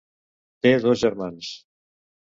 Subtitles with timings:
[0.67, 1.53] Té dos germans.